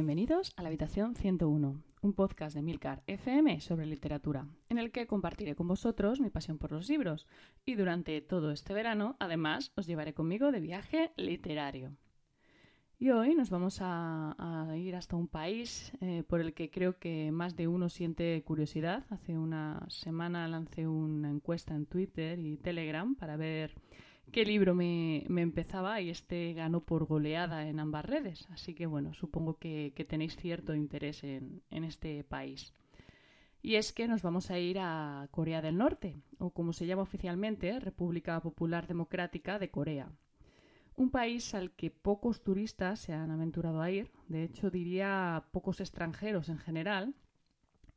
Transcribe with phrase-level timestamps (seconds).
[0.00, 5.06] bienvenidos a la Habitación 101, un podcast de Milcar FM sobre literatura, en el que
[5.06, 7.26] compartiré con vosotros mi pasión por los libros
[7.66, 11.92] y durante todo este verano, además, os llevaré conmigo de viaje literario.
[12.98, 17.30] Y hoy nos vamos a, ir hasta un país eh, por el que creo que
[17.30, 19.04] más de uno siente curiosidad.
[19.10, 23.74] Hace una semana lancé una encuesta en Twitter y Telegram para ver
[24.30, 28.46] qué libro me, empezaba y este ganó por goleada en ambas redes.
[28.50, 32.74] Así que bueno, supongo que, tenéis cierto interés en, este país.
[33.62, 37.02] Y es que nos vamos a ir a Corea del Norte, o como se llama
[37.02, 40.10] oficialmente, República Popular Democrática de Corea.
[40.96, 45.80] Un país al que pocos turistas se han aventurado a ir, de hecho diría pocos
[45.80, 47.14] extranjeros en general,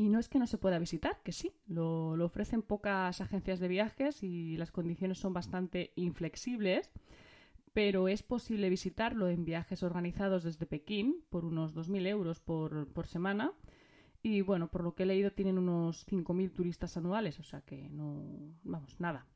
[0.00, 3.68] y no es que no se pueda visitar, que sí, lo, ofrecen pocas agencias de
[3.68, 6.90] viajes y las condiciones son bastante inflexibles,
[7.74, 13.06] pero es posible visitarlo en viajes organizados desde Pekín por unos 2.000 euros por, por
[13.06, 13.52] semana.
[14.22, 17.90] Y bueno, por lo que he leído tienen unos 5.000 turistas anuales, o sea que
[17.90, 18.24] no,
[18.62, 19.26] vamos, nada.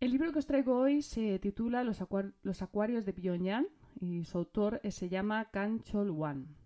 [0.00, 2.04] El libro que os traigo hoy se titula Los,
[2.42, 6.65] Los acuarios de Pyongyang y su autor se llama Kang Chol-wan.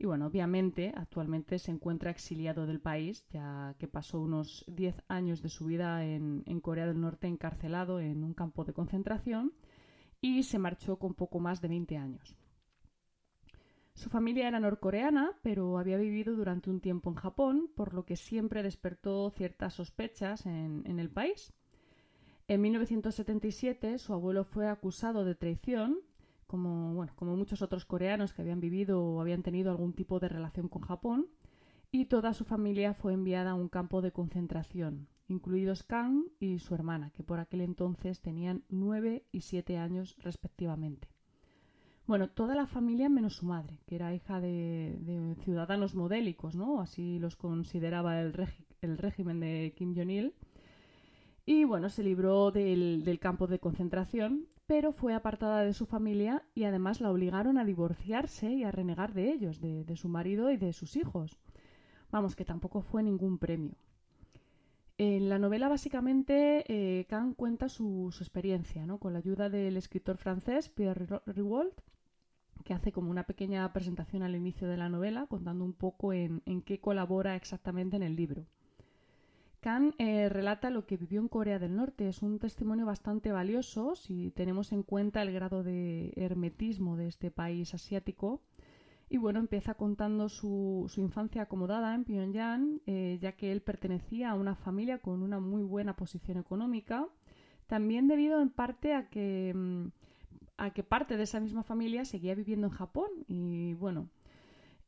[0.00, 5.42] Y bueno, obviamente actualmente se encuentra exiliado del país, ya que pasó unos 10 años
[5.42, 9.52] de su vida en, Corea del Norte encarcelado en un campo de concentración
[10.20, 12.36] y se marchó con poco más de 20 años.
[13.94, 18.14] Su familia era norcoreana, pero había vivido durante un tiempo en Japón, por lo que
[18.14, 21.52] siempre despertó ciertas sospechas en, en el país.
[22.46, 25.98] En 1977 su abuelo fue acusado de traición
[26.48, 30.28] como, bueno, como muchos otros coreanos que habían vivido o habían tenido algún tipo de
[30.28, 31.28] relación con Japón,
[31.92, 36.74] y toda su familia fue enviada a un campo de concentración, incluidos Kang y su
[36.74, 41.08] hermana, que por aquel entonces tenían nueve y siete años respectivamente.
[42.06, 46.80] Bueno, toda la familia menos su madre, que era hija de, ciudadanos modélicos, ¿no?
[46.80, 48.34] Así los consideraba el,
[48.80, 50.34] el régimen de Kim Jong-il.
[51.44, 56.44] Y bueno, se libró del, del campo de concentración pero fue apartada de su familia
[56.54, 60.58] y además la obligaron a divorciarse y a renegar de ellos, de, su marido y
[60.58, 61.38] de sus hijos.
[62.12, 63.72] Vamos, que tampoco fue ningún premio.
[64.98, 68.98] En la novela, básicamente, eh, Kant cuenta su, experiencia, ¿no?
[68.98, 71.72] Con la ayuda del escritor francés Pierre Rigaud,
[72.62, 76.42] que hace como una pequeña presentación al inicio de la novela, contando un poco en
[76.66, 78.44] qué colabora exactamente en el libro.
[79.68, 82.08] Khan eh, relata lo que vivió en Corea del Norte.
[82.08, 87.30] Es un testimonio bastante valioso si tenemos en cuenta el grado de hermetismo de este
[87.30, 88.40] país asiático.
[89.10, 94.36] Y bueno, empieza contando su, infancia acomodada en Pyongyang, eh, ya que él pertenecía a
[94.36, 97.06] una familia con una muy buena posición económica.
[97.66, 99.88] También debido en parte a que, mm,
[100.56, 103.10] a que parte de esa misma familia seguía viviendo en Japón.
[103.26, 104.08] Y bueno,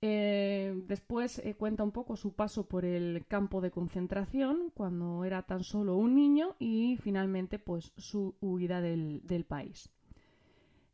[0.02, 5.42] eh, después eh, cuenta un poco su paso por el campo de concentración cuando era
[5.42, 9.90] tan solo un niño y finalmente pues su huida del, país.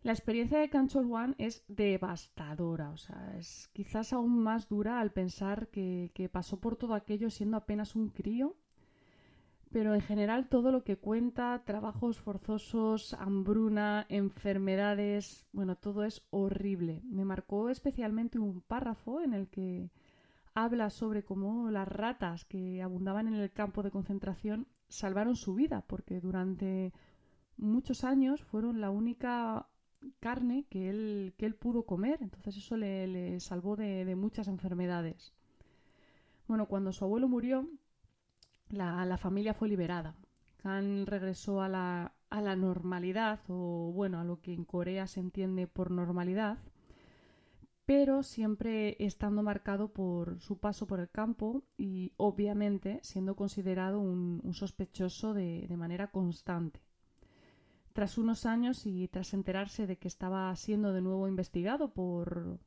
[0.02, 5.12] La experiencia de Canchol One es devastadora, o sea, es quizás aún más dura al
[5.12, 8.56] pensar que pasó por todo aquello siendo apenas un crío
[9.72, 17.02] pero en general todo lo que cuenta, trabajos forzosos, hambruna, enfermedades, bueno, todo es horrible.
[17.04, 19.90] Me marcó especialmente un párrafo en el que
[20.54, 25.84] habla sobre cómo las ratas que abundaban en el campo de concentración salvaron su vida,
[25.86, 26.92] porque durante
[27.56, 29.68] muchos años fueron la única
[30.20, 35.34] carne que él, que él pudo comer, entonces eso le, salvó de, de muchas enfermedades.
[36.46, 37.68] Bueno, cuando su abuelo murió,
[38.70, 40.14] la, familia fue liberada.
[40.58, 45.20] Khan regresó a la, a la normalidad, o bueno, a lo que en Corea se
[45.20, 46.58] entiende por normalidad,
[47.84, 54.42] pero siempre estando marcado por su paso por el campo y obviamente siendo considerado un,
[54.52, 56.80] sospechoso de, de, manera constante.
[57.92, 62.58] Tras unos años y tras enterarse de que estaba siendo de nuevo investigado por...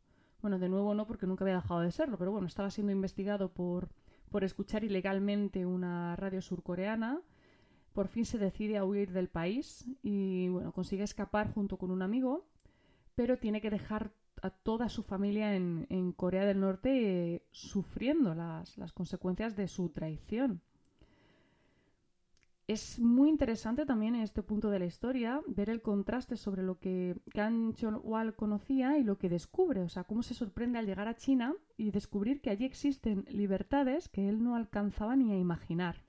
[0.41, 3.51] bueno, de nuevo no porque nunca había dejado de serlo, pero bueno, estaba siendo investigado
[3.53, 3.89] por
[4.29, 7.21] por escuchar ilegalmente una radio surcoreana.
[7.93, 12.01] Por fin se decide a huir del país y bueno, consigue escapar junto con un
[12.01, 12.45] amigo,
[13.15, 14.11] pero tiene que dejar
[14.41, 19.89] a toda su familia en, Corea del Norte eh, sufriendo las, las consecuencias de su
[19.89, 20.61] traición.
[22.69, 26.77] Es muy interesante también en este punto de la historia ver el contraste sobre lo
[26.77, 31.07] que Kang Chon-wal conocía y lo que descubre, o sea, cómo se sorprende al llegar
[31.07, 36.03] a China y descubrir que allí existen libertades que él no alcanzaba ni a imaginar.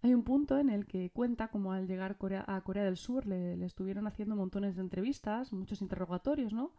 [0.00, 2.16] Hay un punto en el que cuenta cómo al llegar
[2.46, 6.72] a Corea del Sur le, estuvieron haciendo montones de entrevistas, muchos interrogatorios, ¿no?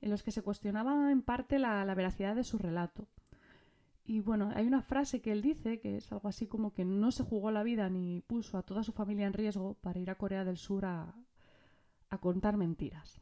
[0.00, 3.06] en los que se cuestionaba en parte la veracidad de su relato.
[4.08, 7.12] Y bueno, hay una frase que él dice que es algo así como que no
[7.12, 10.14] se jugó la vida ni puso a toda su familia en riesgo para ir a
[10.14, 11.14] Corea del Sur a,
[12.08, 13.20] a contar mentiras.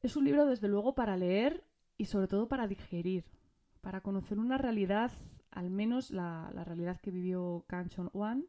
[0.00, 1.62] Es un libro, desde luego, para leer
[1.98, 3.26] y sobre todo para digerir,
[3.82, 5.12] para conocer una realidad,
[5.50, 8.46] al menos la, la realidad que vivió Kang Chon-wan,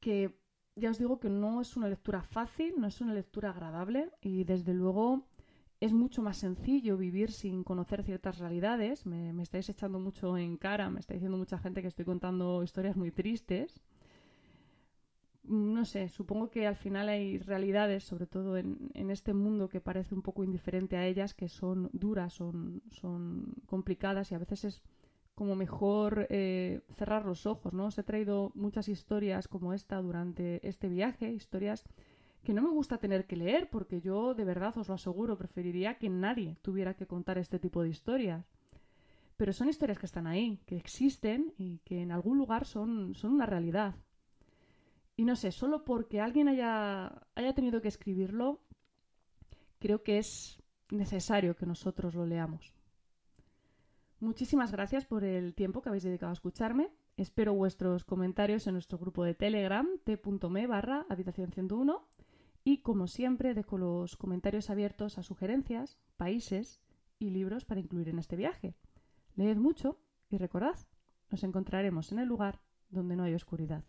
[0.00, 0.36] que
[0.74, 4.42] ya os digo que no es una lectura fácil, no es una lectura agradable y
[4.42, 5.24] desde luego
[5.80, 9.06] es mucho más sencillo vivir sin conocer ciertas realidades.
[9.06, 12.62] Me, me, estáis echando mucho en cara, me está diciendo mucha gente que estoy contando
[12.62, 13.80] historias muy tristes.
[15.42, 19.80] No sé, supongo que al final hay realidades, sobre todo en, en este mundo que
[19.80, 24.64] parece un poco indiferente a ellas, que son duras, son, son complicadas y a veces
[24.64, 24.82] es
[25.34, 27.86] como mejor eh, cerrar los ojos, ¿no?
[27.86, 31.84] Os he traído muchas historias como esta durante este viaje, historias
[32.42, 35.98] que no me gusta tener que leer, porque yo de verdad os lo aseguro, preferiría
[35.98, 38.44] que nadie tuviera que contar este tipo de historias.
[39.36, 43.32] Pero son historias que están ahí, que existen y que en algún lugar son, son
[43.32, 43.94] una realidad.
[45.16, 48.60] Y no sé, solo porque alguien haya, haya tenido que escribirlo,
[49.78, 50.58] creo que es
[50.90, 52.72] necesario que nosotros lo leamos.
[54.18, 56.90] Muchísimas gracias por el tiempo que habéis dedicado a escucharme.
[57.16, 62.19] Espero vuestros comentarios en nuestro grupo de Telegram, t.me barra habitación 101
[62.64, 66.80] y como siempre, dejo los comentarios abiertos a sugerencias, países
[67.18, 68.74] y libros para incluir en este viaje.
[69.36, 69.98] Leed mucho
[70.28, 70.78] y recordad,
[71.30, 72.60] nos encontraremos en el lugar
[72.90, 73.84] donde no hay oscuridad.